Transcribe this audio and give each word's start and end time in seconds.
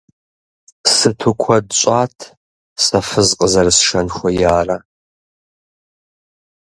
Сыту 0.95 1.33
куэд 1.41 1.67
щӀат 1.79 2.17
сэ 2.83 2.99
фыз 3.07 3.29
къызэрысшэн 3.39 4.07
хуеярэ! 4.15 4.77